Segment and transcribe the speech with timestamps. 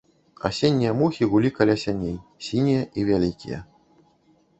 [0.47, 2.15] Асеннія мухі гулі каля сяней,
[2.47, 3.59] сінія і вялікія.